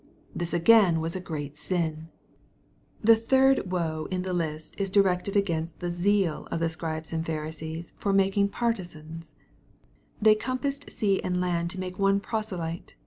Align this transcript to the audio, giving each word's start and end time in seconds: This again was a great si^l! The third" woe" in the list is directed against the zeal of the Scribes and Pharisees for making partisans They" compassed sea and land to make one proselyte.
This 0.35 0.51
again 0.51 0.99
was 0.99 1.15
a 1.15 1.19
great 1.19 1.57
si^l! 1.57 2.05
The 3.03 3.15
third" 3.15 3.69
woe" 3.71 4.07
in 4.09 4.23
the 4.23 4.33
list 4.33 4.73
is 4.81 4.89
directed 4.89 5.35
against 5.35 5.79
the 5.79 5.91
zeal 5.91 6.47
of 6.49 6.59
the 6.59 6.69
Scribes 6.71 7.13
and 7.13 7.23
Pharisees 7.23 7.93
for 7.99 8.11
making 8.11 8.49
partisans 8.49 9.33
They" 10.19 10.33
compassed 10.47 10.89
sea 10.89 11.21
and 11.21 11.39
land 11.39 11.69
to 11.69 11.79
make 11.79 11.99
one 11.99 12.19
proselyte. 12.19 12.95